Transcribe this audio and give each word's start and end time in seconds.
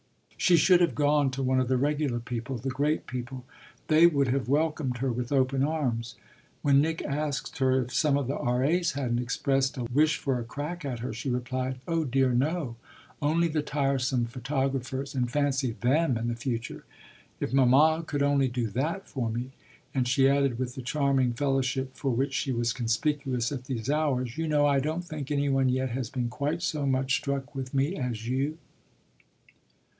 She 0.35 0.57
should 0.57 0.81
have 0.81 0.95
gone 0.95 1.29
to 1.31 1.43
one 1.43 1.59
of 1.59 1.67
the 1.67 1.77
regular 1.77 2.19
people, 2.19 2.57
the 2.57 2.71
great 2.71 3.05
people: 3.05 3.45
they 3.87 4.07
would 4.07 4.29
have 4.29 4.49
welcomed 4.49 4.97
her 4.97 5.11
with 5.11 5.31
open 5.31 5.63
arms. 5.63 6.15
When 6.63 6.81
Nick 6.81 7.03
asked 7.03 7.59
her 7.59 7.79
if 7.83 7.93
some 7.93 8.17
of 8.17 8.25
the 8.25 8.35
R.A.'s 8.35 8.93
hadn't 8.93 9.19
expressed 9.19 9.77
a 9.77 9.83
wish 9.83 10.17
for 10.17 10.39
a 10.39 10.43
crack 10.43 10.83
at 10.83 10.99
her 10.99 11.13
she 11.13 11.29
replied: 11.29 11.79
"Oh 11.87 12.03
dear 12.03 12.31
no, 12.33 12.75
only 13.21 13.47
the 13.47 13.61
tiresome 13.61 14.25
photographers; 14.25 15.13
and 15.13 15.29
fancy 15.29 15.73
them 15.79 16.17
in 16.17 16.27
the 16.29 16.35
future. 16.35 16.85
If 17.39 17.53
mamma 17.53 18.03
could 18.03 18.23
only 18.23 18.47
do 18.47 18.65
that 18.71 19.07
for 19.07 19.29
me!" 19.29 19.51
And 19.93 20.07
she 20.07 20.27
added 20.27 20.57
with 20.57 20.73
the 20.73 20.81
charming 20.81 21.33
fellowship 21.33 21.93
for 21.95 22.09
which 22.09 22.33
she 22.33 22.51
was 22.51 22.73
conspicuous 22.73 23.51
at 23.51 23.65
these 23.65 23.91
hours: 23.91 24.35
"You 24.35 24.47
know 24.47 24.65
I 24.65 24.79
don't 24.79 25.03
think 25.05 25.29
any 25.29 25.47
one 25.49 25.69
yet 25.69 25.91
has 25.91 26.09
been 26.09 26.29
quite 26.29 26.63
so 26.63 26.87
much 26.87 27.13
struck 27.17 27.53
with 27.53 27.75
me 27.75 27.95
as 27.95 28.27
you." 28.27 28.57